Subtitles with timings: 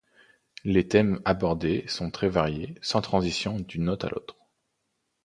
[0.63, 4.35] Les thèmes abordés sont très variés, sans transition d'une note à l'autre.